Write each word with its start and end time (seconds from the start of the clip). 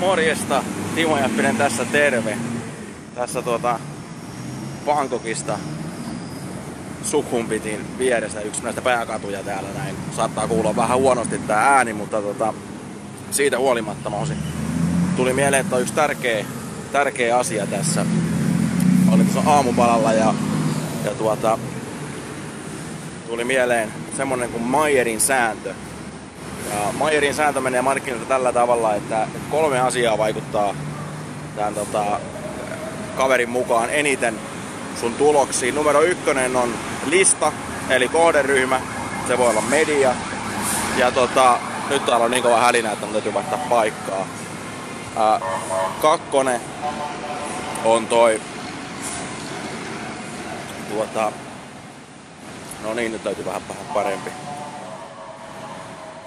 Morjesta, 0.00 0.64
Timo 0.94 1.18
Jäppinen 1.18 1.56
tässä 1.56 1.84
terve. 1.84 2.38
Tässä 3.14 3.42
tuota 3.42 3.80
Bangkokista 4.86 5.58
Sukhumbitin 7.02 7.98
vieressä 7.98 8.40
yksi 8.40 8.62
näistä 8.62 8.82
pääkatuja 8.82 9.42
täällä 9.42 9.68
näin. 9.78 9.96
Saattaa 10.16 10.48
kuulla 10.48 10.76
vähän 10.76 10.98
huonosti 10.98 11.38
tää 11.38 11.76
ääni, 11.76 11.92
mutta 11.92 12.22
tota, 12.22 12.54
siitä 13.30 13.58
huolimatta 13.58 14.10
mä 14.10 14.16
tuli 15.16 15.32
mieleen, 15.32 15.60
että 15.60 15.76
on 15.76 15.82
yksi 15.82 15.94
tärkeä, 15.94 16.44
tärkeä 16.92 17.38
asia 17.38 17.66
tässä. 17.66 18.06
Olin 19.12 19.26
tuossa 19.26 19.50
aamupalalla 19.50 20.12
ja, 20.12 20.34
ja 21.04 21.10
tuota, 21.10 21.58
tuli 23.26 23.44
mieleen 23.44 23.92
semmonen 24.16 24.48
kuin 24.48 24.62
Mayerin 24.62 25.20
sääntö. 25.20 25.74
Ja 26.70 26.92
Mayerin 26.92 27.34
sääntö 27.34 27.60
menee 27.60 27.82
markkinoilta 27.82 28.28
tällä 28.28 28.52
tavalla, 28.52 28.94
että 28.94 29.26
kolme 29.50 29.80
asiaa 29.80 30.18
vaikuttaa 30.18 30.74
tämän 31.56 31.74
tota, 31.74 32.04
kaverin 33.16 33.48
mukaan 33.48 33.90
eniten 33.90 34.40
sun 35.00 35.14
tuloksiin. 35.14 35.74
Numero 35.74 36.02
ykkönen 36.02 36.56
on 36.56 36.74
lista, 37.06 37.52
eli 37.88 38.08
kohderyhmä. 38.08 38.80
Se 39.26 39.38
voi 39.38 39.50
olla 39.50 39.60
media. 39.60 40.14
Ja 40.96 41.10
tota, 41.10 41.58
nyt 41.90 42.06
täällä 42.06 42.24
on 42.24 42.30
niin 42.30 42.42
kova 42.42 42.60
hälinä, 42.60 42.92
että 42.92 43.06
mun 43.06 43.12
täytyy 43.12 43.34
vaihtaa 43.34 43.58
paikkaa. 43.68 44.26
Ää, 45.16 45.40
kakkonen 46.02 46.60
on 47.84 48.06
toi 48.06 48.40
tuota, 50.88 51.32
no 52.84 52.94
niin, 52.94 53.12
nyt 53.12 53.24
täytyy 53.24 53.44
vähän, 53.44 53.62
vähän 53.68 53.86
parempi. 53.94 54.30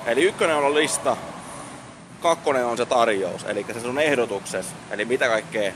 Eli 0.06 0.24
ykkönen 0.24 0.56
on 0.56 0.76
lista, 0.76 1.18
kakkonen 2.22 2.66
on 2.66 2.78
se 2.78 2.86
tarjous, 2.86 3.44
eli 3.44 3.66
se 3.74 3.80
sun 3.80 4.00
ehdotuksessa, 4.00 4.76
eli 4.92 5.06
mitä 5.06 5.28
kaikkea, 5.28 5.74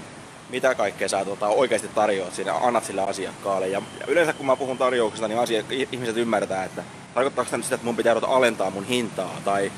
mitä 0.49 0.75
kaikkea 0.75 1.09
sä 1.09 1.25
tota, 1.25 1.47
oikeasti 1.47 1.87
tarjoat 1.87 2.33
siinä, 2.33 2.53
annat 2.53 2.85
sille 2.85 3.01
asiakkaalle. 3.01 3.67
Ja, 3.67 3.81
ja 3.99 4.05
yleensä 4.07 4.33
kun 4.33 4.45
mä 4.45 4.55
puhun 4.55 4.77
tarjouksesta, 4.77 5.27
niin 5.27 5.39
asia, 5.39 5.63
ihmiset 5.91 6.17
ymmärtää, 6.17 6.63
että 6.63 6.83
tarkoittaako 7.13 7.51
tämä 7.51 7.63
sitä, 7.63 7.75
että 7.75 7.85
mun 7.85 7.95
pitää 7.95 8.15
alentaa 8.27 8.69
mun 8.69 8.85
hintaa, 8.85 9.41
tai 9.45 9.71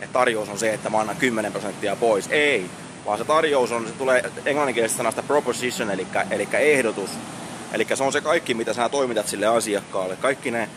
että 0.00 0.12
tarjous 0.12 0.48
on 0.48 0.58
se, 0.58 0.74
että 0.74 0.90
mä 0.90 1.00
annan 1.00 1.16
10 1.16 1.52
prosenttia 1.52 1.96
pois. 1.96 2.28
Ei, 2.30 2.70
vaan 3.06 3.18
se 3.18 3.24
tarjous 3.24 3.72
on, 3.72 3.86
se 3.86 3.92
tulee 3.92 4.30
englanninkielisestä 4.44 4.96
sanasta 4.96 5.22
proposition, 5.22 5.90
eli, 5.90 6.06
eli 6.30 6.48
ehdotus. 6.52 7.10
Eli 7.72 7.86
se 7.94 8.04
on 8.04 8.12
se 8.12 8.20
kaikki, 8.20 8.54
mitä 8.54 8.74
sä 8.74 8.88
toimitat 8.88 9.28
sille 9.28 9.46
asiakkaalle. 9.46 10.16
Kaikki 10.16 10.50
ne 10.50 10.68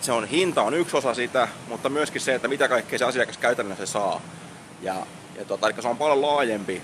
Se 0.00 0.12
on 0.12 0.24
hinta 0.24 0.62
on 0.62 0.74
yksi 0.74 0.96
osa 0.96 1.14
sitä, 1.14 1.48
mutta 1.68 1.88
myöskin 1.88 2.20
se, 2.20 2.34
että 2.34 2.48
mitä 2.48 2.68
kaikkea 2.68 2.98
se 2.98 3.04
asiakas 3.04 3.38
käytännössä 3.38 3.86
saa. 3.86 4.20
Ja, 4.82 5.06
ja 5.38 5.44
tota, 5.44 5.66
eli 5.66 5.82
se 5.82 5.88
on 5.88 5.96
paljon 5.96 6.22
laajempi 6.22 6.82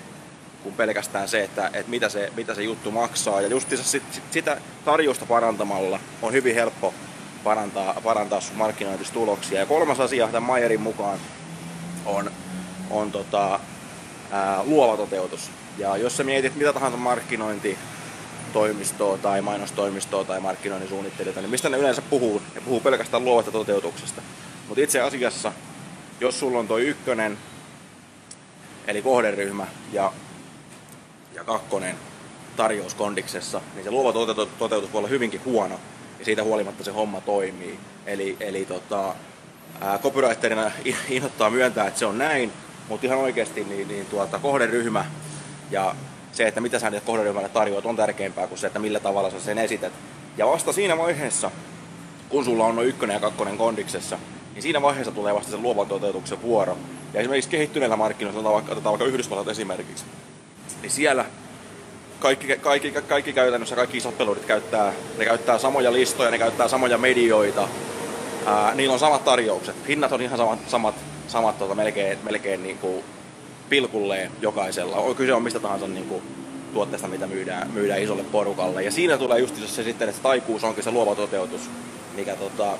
kuin 0.62 0.74
pelkästään 0.74 1.28
se, 1.28 1.44
että, 1.44 1.66
että 1.66 1.90
mitä, 1.90 2.08
se, 2.08 2.32
mitä 2.36 2.54
se 2.54 2.62
juttu 2.62 2.90
maksaa. 2.90 3.40
Ja 3.40 3.48
just 3.48 3.70
sit, 3.70 3.84
sit, 3.84 4.22
sitä 4.30 4.60
tarjousta 4.84 5.26
parantamalla 5.26 6.00
on 6.22 6.32
hyvin 6.32 6.54
helppo 6.54 6.94
parantaa, 7.44 8.00
parantaa 8.04 8.40
sun 8.40 8.56
markkinointistuloksia. 8.56 9.60
Ja 9.60 9.66
kolmas 9.66 10.00
asia 10.00 10.26
tämän 10.26 10.42
Mayerin 10.42 10.80
mukaan 10.80 11.18
on, 12.06 12.30
on 12.90 13.12
tota, 13.12 13.60
ää, 14.30 14.64
luova 14.64 14.96
toteutus. 14.96 15.50
Ja 15.78 15.96
jos 15.96 16.16
sä 16.16 16.24
mietit 16.24 16.56
mitä 16.56 16.72
tahansa 16.72 16.98
markkinointi 16.98 17.78
toimistoa 18.48 19.18
tai 19.18 19.42
mainostoimistoa 19.42 20.24
tai 20.24 20.40
markkinoinnin 20.40 20.88
suunnittelijoita, 20.88 21.40
niin 21.40 21.50
mistä 21.50 21.68
ne 21.68 21.76
yleensä 21.78 22.02
puhuu? 22.02 22.42
Ne 22.54 22.60
puhuu 22.60 22.80
pelkästään 22.80 23.24
luovasta 23.24 23.52
toteutuksesta. 23.52 24.22
Mutta 24.68 24.82
itse 24.82 25.00
asiassa, 25.00 25.52
jos 26.20 26.40
sulla 26.40 26.58
on 26.58 26.68
toi 26.68 26.86
ykkönen, 26.86 27.38
eli 28.86 29.02
kohderyhmä, 29.02 29.66
ja, 29.92 30.12
ja 31.34 31.44
kakkonen 31.44 31.96
tarjous 32.56 32.94
kondiksessa, 32.94 33.60
niin 33.74 33.84
se 33.84 33.90
luova 33.90 34.12
toteutus 34.58 34.92
voi 34.92 34.98
olla 34.98 35.08
hyvinkin 35.08 35.44
huono, 35.44 35.80
ja 36.18 36.24
siitä 36.24 36.42
huolimatta 36.42 36.84
se 36.84 36.90
homma 36.90 37.20
toimii. 37.20 37.78
Eli, 38.06 38.36
eli 38.40 38.64
tota, 38.64 39.14
copywriterina 40.02 40.70
innoittaa 41.08 41.50
myöntää, 41.50 41.86
että 41.86 41.98
se 41.98 42.06
on 42.06 42.18
näin, 42.18 42.52
mutta 42.88 43.06
ihan 43.06 43.18
oikeasti 43.18 43.64
niin, 43.64 43.88
niin 43.88 44.06
tuota, 44.06 44.38
kohderyhmä 44.38 45.04
ja 45.70 45.94
se, 46.32 46.46
että 46.46 46.60
mitä 46.60 46.78
sä 46.78 46.92
kohderyhmälle 47.04 47.48
tarjoat, 47.48 47.86
on 47.86 47.96
tärkeämpää 47.96 48.46
kuin 48.46 48.58
se, 48.58 48.66
että 48.66 48.78
millä 48.78 49.00
tavalla 49.00 49.30
sä 49.30 49.40
sen 49.40 49.58
esität. 49.58 49.92
Ja 50.36 50.46
vasta 50.46 50.72
siinä 50.72 50.98
vaiheessa, 50.98 51.50
kun 52.28 52.44
sulla 52.44 52.64
on 52.64 52.76
noin 52.76 52.88
ykkönen 52.88 53.14
ja 53.14 53.20
kakkonen 53.20 53.58
kondiksessa, 53.58 54.18
niin 54.54 54.62
siinä 54.62 54.82
vaiheessa 54.82 55.12
tulee 55.12 55.34
vasta 55.34 55.50
se 55.50 55.56
luovan 55.56 55.86
toteutuksen 55.86 56.42
vuoro. 56.42 56.78
Ja 57.14 57.20
esimerkiksi 57.20 57.50
kehittyneillä 57.50 57.96
markkinoilla, 57.96 58.38
otetaan 58.38 58.54
vaikka, 58.54 58.72
otetaan 58.72 58.92
vaikka 58.92 59.06
Yhdysvallat 59.06 59.48
esimerkiksi, 59.48 60.04
niin 60.82 60.90
siellä 60.90 61.24
kaikki, 62.20 62.56
kaikki, 62.56 62.90
kaikki 62.90 63.32
käytännössä, 63.32 63.76
kaikki 63.76 63.96
isot 63.96 64.14
käyttää, 64.46 64.92
ne 65.18 65.24
käyttää 65.24 65.58
samoja 65.58 65.92
listoja, 65.92 66.30
ne 66.30 66.38
käyttää 66.38 66.68
samoja 66.68 66.98
medioita, 66.98 67.68
ää, 68.46 68.74
niillä 68.74 68.92
on 68.92 68.98
samat 68.98 69.24
tarjoukset. 69.24 69.76
Hinnat 69.88 70.12
on 70.12 70.22
ihan 70.22 70.38
samat, 70.38 70.58
samat, 70.68 70.94
samat 71.28 71.58
tota, 71.58 71.74
melkein, 71.74 72.18
melkein 72.22 72.62
niin 72.62 72.78
kuin 72.78 73.04
pilkulleen 73.68 74.30
jokaisella. 74.40 74.96
On 74.96 75.16
kyse 75.16 75.34
on 75.34 75.42
mistä 75.42 75.60
tahansa 75.60 75.88
niin 75.88 76.08
kuin, 76.08 76.22
tuotteesta, 76.72 77.08
mitä 77.08 77.26
myydään, 77.26 77.70
myydään 77.70 78.02
isolle 78.02 78.24
porukalle. 78.24 78.82
Ja 78.82 78.90
siinä 78.90 79.18
tulee 79.18 79.38
just 79.38 79.56
se 79.66 79.82
sitten, 79.82 80.08
että 80.08 80.22
taikuus 80.22 80.64
onkin 80.64 80.84
se 80.84 80.90
luova 80.90 81.14
toteutus, 81.14 81.70
mikä, 82.14 82.36
tota, 82.36 82.78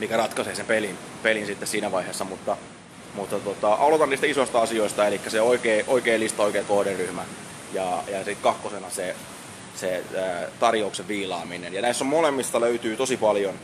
mikä 0.00 0.16
ratkaisee 0.16 0.54
sen 0.54 0.66
pelin, 0.66 0.98
pelin 1.22 1.46
sitten 1.46 1.68
siinä 1.68 1.92
vaiheessa. 1.92 2.24
Mutta, 2.24 2.56
mutta 3.14 3.38
tota, 3.38 3.74
aloitan 3.74 4.10
niistä 4.10 4.26
isoista 4.26 4.60
asioista, 4.60 5.06
eli 5.06 5.20
se 5.28 5.40
oikea, 5.40 5.84
oikea 5.86 6.18
lista, 6.18 6.42
oikea 6.42 6.64
kohderyhmä. 6.64 7.24
Ja, 7.72 8.02
ja 8.12 8.16
sitten 8.16 8.42
kakkosena 8.42 8.90
se, 8.90 9.16
se 9.76 10.04
ää, 10.16 10.46
tarjouksen 10.60 11.08
viilaaminen. 11.08 11.74
Ja 11.74 11.82
näissä 11.82 12.04
on 12.04 12.08
molemmista 12.08 12.60
löytyy 12.60 12.96
tosi 12.96 13.16
paljon, 13.16 13.54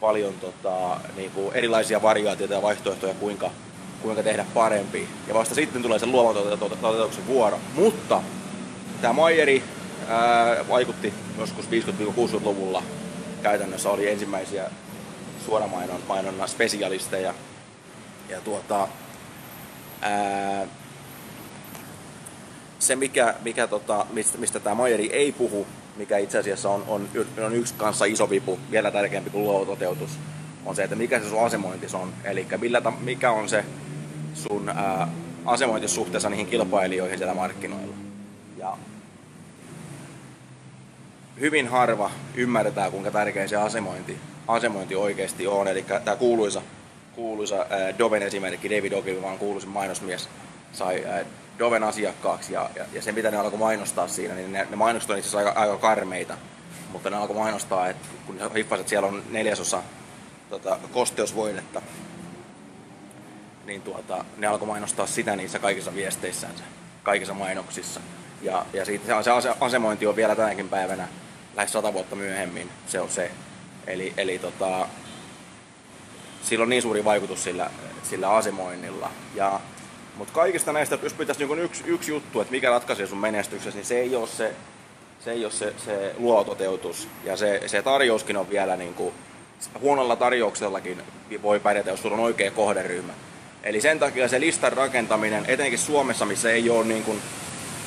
paljon 0.00 0.34
tota, 0.34 1.00
niin 1.16 1.30
kuin 1.30 1.54
erilaisia 1.54 2.02
variaatioita 2.02 2.54
ja 2.54 2.62
vaihtoehtoja, 2.62 3.14
kuinka, 3.14 3.50
kuinka 4.02 4.22
tehdä 4.22 4.46
parempi. 4.54 5.08
Ja 5.28 5.34
vasta 5.34 5.54
sitten 5.54 5.82
tulee 5.82 5.98
se 5.98 6.06
luovan 6.06 6.58
toteutuksen 6.58 7.26
vuoro. 7.26 7.60
Mutta 7.74 8.22
tämä 9.00 9.12
Mayeri 9.12 9.62
ää, 10.08 10.68
vaikutti 10.68 11.14
joskus 11.38 11.64
50-60-luvulla. 11.66 12.82
Käytännössä 13.42 13.90
oli 13.90 14.08
ensimmäisiä 14.08 14.70
suoramainonnan 15.46 16.48
spesialisteja. 16.48 17.34
Ja 18.28 18.40
tuota, 18.40 18.88
ää, 20.00 20.66
se, 22.78 22.96
mikä, 22.96 23.34
mikä 23.44 23.66
tota, 23.66 24.06
mistä, 24.12 24.38
mistä 24.38 24.60
tämä 24.60 24.74
Mayeri 24.74 25.12
ei 25.12 25.32
puhu, 25.32 25.66
mikä 25.96 26.18
itse 26.18 26.38
asiassa 26.38 26.70
on, 26.70 26.84
on, 26.88 27.08
on 27.46 27.54
yksi 27.54 27.74
kanssa 27.76 28.04
iso 28.04 28.30
vipu, 28.30 28.58
vielä 28.70 28.90
tärkeämpi 28.90 29.30
kuin 29.30 29.44
luova 29.44 29.66
toteutus, 29.66 30.10
on 30.66 30.76
se, 30.76 30.84
että 30.84 30.96
mikä 30.96 31.20
se 31.20 31.28
sun 31.28 31.46
asemointis 31.46 31.94
on. 31.94 32.12
Eli 32.24 32.46
mikä 33.00 33.30
on 33.30 33.48
se 33.48 33.64
sun 34.34 34.72
asemointi 35.46 35.88
suhteessa 35.88 36.30
niihin 36.30 36.46
kilpailijoihin 36.46 37.18
siellä 37.18 37.34
markkinoilla. 37.34 37.94
Ja 38.58 38.76
hyvin 41.40 41.68
harva 41.68 42.10
ymmärtää, 42.34 42.90
kuinka 42.90 43.10
tärkeä 43.10 43.46
se 43.46 43.56
asemointi, 43.56 44.18
asemointi 44.48 44.96
oikeasti 44.96 45.46
on. 45.46 45.68
Eli 45.68 45.84
tämä 46.04 46.16
kuuluisa, 46.16 46.62
kuuluisa 47.14 47.66
Doven 47.98 48.22
esimerkki, 48.22 48.70
David 48.70 48.92
Ogilvy, 48.92 49.22
vaan 49.22 49.38
kuuluisin 49.38 49.70
mainosmies, 49.70 50.28
sai 50.72 51.04
Doven 51.58 51.82
asiakkaaksi 51.82 52.52
ja, 52.52 52.70
ja, 52.76 52.84
ja 52.92 53.02
se 53.02 53.12
mitä 53.12 53.30
ne 53.30 53.36
alkoi 53.36 53.58
mainostaa 53.58 54.08
siinä, 54.08 54.34
niin 54.34 54.52
ne, 54.52 54.66
ne 54.70 54.76
mainokset 54.76 55.10
on 55.10 55.18
itse 55.18 55.28
asiassa 55.28 55.48
aika, 55.48 55.60
aika 55.60 55.76
karmeita. 55.76 56.36
Mutta 56.92 57.10
ne 57.10 57.16
alkoi 57.16 57.36
mainostaa, 57.36 57.88
että 57.88 58.08
kun 58.26 58.36
ne 58.36 58.44
hippasit, 58.54 58.80
että 58.80 58.90
siellä 58.90 59.08
on 59.08 59.22
neljäsosa 59.30 59.82
tota, 60.50 60.78
kosteusvoidetta, 60.92 61.82
niin 63.66 63.82
tuota, 63.82 64.24
ne 64.36 64.46
alkoi 64.46 64.68
mainostaa 64.68 65.06
sitä 65.06 65.36
niissä 65.36 65.58
kaikissa 65.58 65.94
viesteissään, 65.94 66.54
kaikissa 67.02 67.34
mainoksissa. 67.34 68.00
Ja, 68.42 68.66
ja 68.72 68.84
siitä, 68.84 69.22
se 69.22 69.30
asemointi 69.60 70.06
on 70.06 70.16
vielä 70.16 70.36
tänäkin 70.36 70.68
päivänä, 70.68 71.08
lähes 71.56 71.72
sata 71.72 71.92
vuotta 71.92 72.16
myöhemmin, 72.16 72.70
se 72.86 73.00
on 73.00 73.10
se. 73.10 73.30
Eli, 73.86 74.14
eli 74.16 74.38
tota, 74.38 74.88
sillä 76.42 76.62
on 76.62 76.68
niin 76.68 76.82
suuri 76.82 77.04
vaikutus 77.04 77.44
sillä, 77.44 77.70
sillä 78.02 78.30
asemoinnilla. 78.30 79.10
Ja 79.34 79.60
Mutta 80.16 80.34
kaikista 80.34 80.72
näistä, 80.72 80.98
jos 81.02 81.12
pitäisi 81.12 81.46
niin 81.46 81.58
yksi, 81.58 81.82
yksi 81.86 82.10
juttu, 82.10 82.40
että 82.40 82.52
mikä 82.52 82.70
ratkaisee 82.70 83.06
sun 83.06 83.18
menestyksessä, 83.18 83.78
niin 83.78 83.86
se 83.86 83.98
ei 84.00 84.16
ole 84.16 84.26
se, 84.28 84.54
se, 85.24 85.30
ei 85.30 85.44
ole 85.44 85.52
se, 85.52 85.74
se 85.84 86.14
luototeutus. 86.18 87.08
Ja 87.24 87.36
se, 87.36 87.62
se 87.66 87.82
tarjouskin 87.82 88.36
on 88.36 88.50
vielä 88.50 88.76
niin 88.76 88.94
kuin, 88.94 89.14
huonolla 89.80 90.16
tarjouksellakin 90.16 91.02
voi 91.42 91.60
pärjätä, 91.60 91.90
jos 91.90 92.02
sulla 92.02 92.16
on 92.16 92.22
oikea 92.22 92.50
kohderyhmä. 92.50 93.12
Eli 93.62 93.80
sen 93.80 93.98
takia 93.98 94.28
se 94.28 94.40
listan 94.40 94.72
rakentaminen, 94.72 95.44
etenkin 95.48 95.78
Suomessa, 95.78 96.26
missä 96.26 96.50
ei 96.50 96.70
ole 96.70 96.84
niin 96.84 97.04
kuin, 97.04 97.22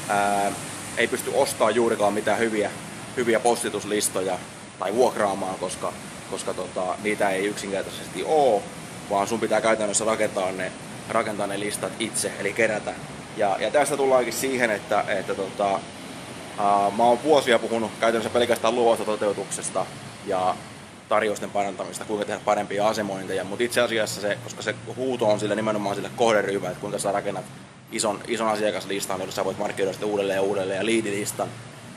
ää, 0.10 0.52
ei 0.98 1.08
pysty 1.08 1.32
ostamaan 1.34 1.76
juurikaan 1.76 2.14
mitään 2.14 2.40
hyviä, 2.40 2.72
hyviä 3.18 3.40
postituslistoja 3.40 4.38
tai 4.80 4.96
vuokraamaan, 4.96 5.56
koska, 5.60 5.94
koska 6.32 6.54
tota, 6.54 6.98
niitä 7.04 7.30
ei 7.30 7.46
yksinkertaisesti 7.46 8.24
ole, 8.24 8.62
vaan 9.10 9.28
sun 9.28 9.40
pitää 9.40 9.62
käytännössä 9.62 10.06
rakentaa 10.06 10.52
ne, 10.52 10.72
rakentaa 11.10 11.48
ne 11.48 11.60
listat 11.60 11.92
itse, 12.00 12.32
eli 12.40 12.54
kerätä. 12.54 12.94
Ja, 13.38 13.58
ja 13.60 13.72
tästä 13.72 13.98
tullaankin 13.98 14.34
siihen, 14.34 14.72
että, 14.72 15.04
että 15.08 15.36
tota, 15.36 15.72
ää, 15.72 16.92
mä 16.98 17.04
oon 17.04 17.24
vuosia 17.24 17.60
puhunut 17.60 17.92
käytännössä 18.00 18.40
pelkästään 18.40 18.76
luovasta 18.76 19.06
toteutuksesta 19.06 19.86
ja 20.26 20.56
tarjousten 21.10 21.50
parantamista, 21.50 22.06
kuinka 22.06 22.26
tehdä 22.26 22.40
parempia 22.46 22.88
asemointeja, 22.88 23.44
mutta 23.44 23.64
itse 23.64 23.82
asiassa 23.82 24.22
se, 24.22 24.38
koska 24.44 24.62
se 24.62 24.76
huuto 24.96 25.28
on 25.28 25.40
sille 25.40 25.56
nimenomaan 25.56 25.96
sille 25.96 26.10
kohderyhmälle, 26.16 26.72
että 26.72 26.82
kuinka 26.82 27.00
sä 27.00 27.12
rakennat 27.12 27.46
ison, 27.92 28.20
ison 28.28 28.48
asiakaslistan, 28.48 29.20
jossa 29.20 29.36
sä 29.36 29.46
voit 29.46 29.58
markkinoida 29.58 29.94
sitä 29.94 30.06
uudelleen 30.06 30.38
ja 30.38 30.42
uudelleen 30.42 30.78
ja 30.78 30.86
liidilistan. 30.86 31.48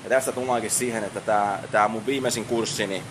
Ja 0.05 0.11
tästä 0.11 0.33
tullaankin 0.33 0.71
siihen, 0.71 1.05
että 1.05 1.21
tämä, 1.21 1.59
tämä 1.73 1.89
mun 1.89 2.07
viimeisin 2.07 2.45
kurssini, 2.45 3.03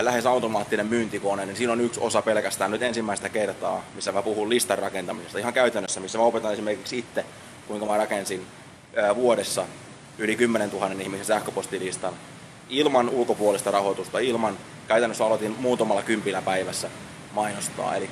lähes 0.00 0.26
automaattinen 0.26 0.86
myyntikone, 0.86 1.46
niin 1.46 1.56
siinä 1.56 1.72
on 1.72 1.80
yksi 1.80 2.00
osa 2.00 2.22
pelkästään 2.22 2.70
nyt 2.70 2.82
ensimmäistä 2.82 3.28
kertaa, 3.28 3.84
missä 3.94 4.12
mä 4.12 4.22
puhun 4.22 4.48
listan 4.48 4.78
rakentamisesta. 4.78 5.38
Ihan 5.38 5.52
käytännössä, 5.52 6.00
missä 6.00 6.18
mä 6.18 6.24
opetan 6.24 6.52
esimerkiksi 6.52 6.98
itse, 6.98 7.24
kuinka 7.68 7.86
mä 7.86 7.96
rakensin 7.96 8.46
vuodessa 9.14 9.64
yli 10.18 10.36
10 10.36 10.70
000 10.70 10.90
ihmisen 11.00 11.26
sähköpostilistan 11.26 12.14
ilman 12.68 13.08
ulkopuolista 13.08 13.70
rahoitusta, 13.70 14.18
ilman 14.18 14.58
käytännössä 14.88 15.26
aloitin 15.26 15.56
muutamalla 15.58 16.02
kympillä 16.02 16.42
päivässä 16.42 16.90
mainostaa. 17.32 17.96
Eli, 17.96 18.10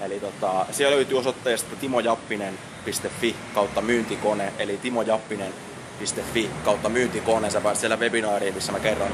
eli 0.00 0.20
tota, 0.20 0.66
siellä 0.70 0.96
löytyy 0.96 1.18
osoitteesta 1.18 1.76
timojappinen.fi 1.76 3.36
kautta 3.54 3.80
myyntikone, 3.80 4.52
eli 4.58 4.76
timojappinen.fi 4.76 6.50
kautta 6.64 6.88
myyntikone. 6.88 7.50
Sä 7.50 7.60
pääset 7.60 7.80
siellä 7.80 7.96
webinaariin, 7.96 8.54
missä 8.54 8.72
mä 8.72 8.80
kerron, 8.80 9.12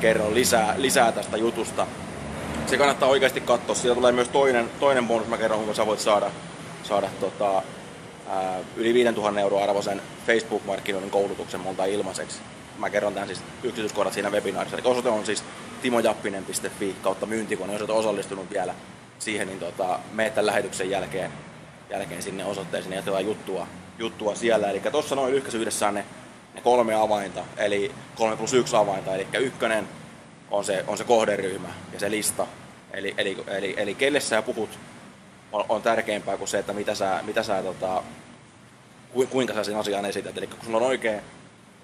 kerron 0.00 0.34
lisää, 0.34 0.74
lisää 0.78 1.12
tästä 1.12 1.36
jutusta. 1.36 1.86
Se 2.66 2.78
kannattaa 2.78 3.08
oikeasti 3.08 3.40
katsoa. 3.40 3.74
Siellä 3.74 3.96
tulee 3.96 4.12
myös 4.12 4.28
toinen, 4.28 4.70
toinen 4.80 5.08
bonus, 5.08 5.28
mä 5.28 5.38
kerron, 5.38 5.58
kuinka 5.58 5.74
sä 5.74 5.86
voit 5.86 6.00
saada, 6.00 6.30
saada 6.82 7.08
tota, 7.20 7.62
ää, 8.28 8.58
yli 8.76 8.94
5000 8.94 9.40
euroa 9.40 9.64
arvoisen 9.64 10.02
Facebook-markkinoinnin 10.26 11.10
koulutuksen 11.10 11.60
monta 11.60 11.84
ilmaiseksi. 11.84 12.38
Mä 12.78 12.90
kerron 12.90 13.14
tämän 13.14 13.28
siis 13.28 13.42
yksityiskohdat 13.62 14.14
siinä 14.14 14.30
webinaarissa. 14.30 14.76
Eli 14.76 14.86
osoite 14.86 15.08
on 15.08 15.26
siis 15.26 15.44
timojappinen.fi 15.82 16.96
kautta 17.02 17.26
myyntikone, 17.26 17.72
jos 17.72 17.82
olet 17.82 17.90
osallistunut 17.90 18.50
vielä 18.50 18.74
siihen, 19.18 19.48
niin 19.48 19.60
tota, 19.60 19.98
meet 20.12 20.34
tämän 20.34 20.46
lähetyksen 20.46 20.90
jälkeen, 20.90 21.30
jälkeen 21.90 22.22
sinne 22.22 22.44
osoitteeseen 22.44 22.92
ja 22.92 22.96
jatketaan 22.96 23.26
juttua, 23.26 23.66
juttua 23.98 24.34
siellä. 24.34 24.70
Eli 24.70 24.80
tuossa 24.80 25.14
noin 25.14 25.34
lyhkäisyydessä 25.34 25.92
ne, 25.92 26.04
ne 26.54 26.60
kolme 26.60 26.94
avainta, 26.94 27.44
eli 27.56 27.92
kolme 28.14 28.36
plus 28.36 28.54
yksi 28.54 28.76
avainta, 28.76 29.14
eli 29.14 29.26
ykkönen 29.38 29.88
on 30.50 30.64
se, 30.64 30.84
on 30.86 30.98
se 30.98 31.04
kohderyhmä 31.04 31.68
ja 31.92 32.00
se 32.00 32.10
lista. 32.10 32.46
Eli, 32.92 33.14
eli, 33.18 33.36
eli, 33.46 33.74
eli 33.76 33.94
kelle 33.94 34.20
sä 34.20 34.42
puhut 34.42 34.78
on, 35.52 35.64
on 35.68 35.82
tärkeämpää 35.82 36.36
kuin 36.36 36.48
se, 36.48 36.58
että 36.58 36.72
mitä 36.72 36.94
sä, 36.94 37.20
mitä 37.22 37.42
sä 37.42 37.62
tota, 37.62 38.02
kuinka 39.30 39.54
sä 39.54 39.64
sen 39.64 39.76
asian 39.76 40.04
esität. 40.04 40.38
Eli 40.38 40.46
kun 40.46 40.58
sulla 40.64 40.76
on 40.76 40.82
oikein 40.82 41.20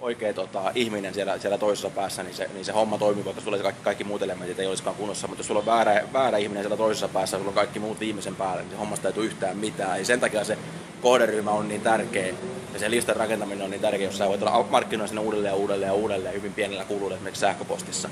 oikea 0.00 0.32
tota, 0.32 0.72
ihminen 0.74 1.14
siellä, 1.14 1.38
siellä 1.38 1.58
toisessa 1.58 1.90
päässä, 1.90 2.22
niin 2.22 2.34
se, 2.34 2.50
niin 2.54 2.64
se 2.64 2.72
homma 2.72 2.98
toimii, 2.98 3.24
koska 3.24 3.40
sulla 3.40 3.58
kaikki, 3.58 3.82
kaikki 3.82 4.04
muut 4.04 4.22
elementit 4.22 4.58
ei 4.58 4.66
olisikaan 4.66 4.96
kunnossa. 4.96 5.26
Mutta 5.26 5.40
jos 5.40 5.46
sulla 5.46 5.60
on 5.60 5.66
väärä, 5.66 6.02
väärä 6.12 6.38
ihminen 6.38 6.62
siellä 6.62 6.76
toisessa 6.76 7.08
päässä, 7.08 7.36
sulla 7.36 7.48
on 7.48 7.54
kaikki 7.54 7.78
muut 7.78 8.00
viimeisen 8.00 8.36
päälle, 8.36 8.62
niin 8.62 8.70
se 8.70 8.76
hommasta 8.76 9.08
ei 9.08 9.14
tule 9.14 9.26
yhtään 9.26 9.56
mitään. 9.56 9.98
Ja 9.98 10.04
sen 10.04 10.20
takia 10.20 10.44
se 10.44 10.58
kohderyhmä 11.02 11.50
on 11.50 11.68
niin 11.68 11.80
tärkeä 11.80 12.34
ja 12.72 12.78
se 12.78 12.90
listan 12.90 13.16
rakentaminen 13.16 13.64
on 13.64 13.70
niin 13.70 13.80
tärkeä, 13.80 14.06
jos 14.06 14.18
sä 14.18 14.28
voit 14.28 14.42
olla 14.42 14.66
markkinoida 14.70 15.08
sinne 15.08 15.20
uudelleen 15.20 15.52
ja 15.52 15.56
uudelleen 15.56 15.88
ja 15.88 15.94
uudelleen 15.94 16.34
hyvin 16.34 16.54
pienellä 16.54 16.84
kululla 16.84 17.14
esimerkiksi 17.14 17.40
sähköpostissa. 17.40 18.08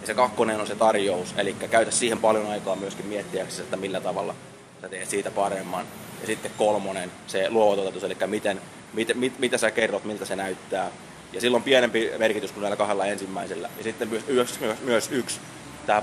Ja 0.00 0.06
se 0.06 0.14
kakkonen 0.14 0.60
on 0.60 0.66
se 0.66 0.74
tarjous, 0.74 1.34
eli 1.36 1.52
käytä 1.70 1.90
siihen 1.90 2.18
paljon 2.18 2.46
aikaa 2.46 2.76
myöskin 2.76 3.06
miettiäksesi, 3.06 3.62
että 3.62 3.76
millä 3.76 4.00
tavalla 4.00 4.34
sä 4.80 4.88
teet 4.88 5.08
siitä 5.08 5.30
paremman. 5.30 5.86
Ja 6.20 6.26
sitten 6.26 6.52
kolmonen, 6.58 7.12
se 7.26 7.50
luovutotus, 7.50 8.04
eli 8.04 8.16
miten, 8.26 8.60
mit, 8.92 9.14
mit, 9.14 9.38
mitä 9.38 9.58
sä 9.58 9.70
kerrot, 9.70 10.04
miltä 10.04 10.24
se 10.24 10.36
näyttää, 10.36 10.90
ja 11.32 11.40
silloin 11.40 11.62
pienempi 11.62 12.10
merkitys 12.18 12.52
kuin 12.52 12.62
näillä 12.62 12.76
kahdella 12.76 13.06
ensimmäisellä. 13.06 13.70
Ja 13.78 13.84
sitten 13.84 14.08
myös, 14.08 14.26
myös, 14.26 14.60
myös, 14.60 14.78
myös 14.82 15.08
yksi, 15.12 15.40
tämä 15.86 16.02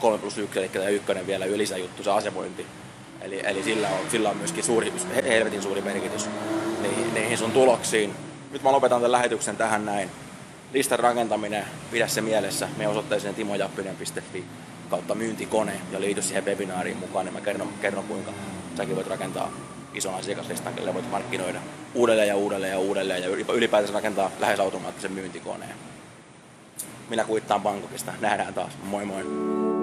3 0.00 0.18
plus 0.18 0.38
1, 0.38 0.58
eli 0.58 0.68
tämä 0.68 0.88
ykkönen 0.88 1.26
vielä 1.26 1.44
lisäjuttu, 1.56 2.02
se 2.02 2.10
asemointi. 2.10 2.66
Eli, 3.20 3.40
eli 3.44 3.62
sillä, 3.62 3.88
on, 3.88 4.10
sillä 4.10 4.30
on 4.30 4.36
myöskin 4.36 4.64
suuri, 4.64 4.92
helvetin 5.24 5.62
suuri 5.62 5.80
merkitys 5.80 6.28
niihin, 6.82 7.14
niihin 7.14 7.38
sun 7.38 7.52
tuloksiin. 7.52 8.14
Nyt 8.52 8.62
mä 8.62 8.72
lopetan 8.72 8.98
tämän 8.98 9.12
lähetyksen 9.12 9.56
tähän 9.56 9.84
näin. 9.84 10.10
Listan 10.72 10.98
rakentaminen, 10.98 11.64
pidä 11.90 12.08
se 12.08 12.20
mielessä. 12.20 12.68
Me 12.76 12.88
osoitteeseen 12.88 13.34
timojappinen.fi 13.34 14.44
kautta 14.90 15.14
myyntikone 15.14 15.72
ja 15.92 16.00
liity 16.00 16.22
siihen 16.22 16.44
webinaariin 16.44 16.96
mukaan, 16.96 17.24
niin 17.24 17.34
mä 17.34 17.40
kerron, 17.40 17.68
kerron 17.80 18.04
kuinka 18.04 18.32
säkin 18.76 18.96
voit 18.96 19.06
rakentaa 19.06 19.52
ison 19.94 20.14
asiakaslistan, 20.14 20.74
kelle 20.74 20.94
voit 20.94 21.10
markkinoida 21.10 21.60
uudelleen 21.94 22.28
ja 22.28 22.36
uudelleen 22.36 22.72
ja 22.72 22.78
uudelleen 22.78 23.22
ja 23.22 23.28
ylipäätänsä 23.28 23.94
rakentaa 23.94 24.30
lähes 24.40 24.60
automaattisen 24.60 25.12
myyntikoneen. 25.12 25.74
Minä 27.10 27.24
kuittaan 27.24 27.60
Bangkokista. 27.60 28.12
Nähdään 28.20 28.54
taas. 28.54 28.72
Moi 28.82 29.04
moi. 29.04 29.81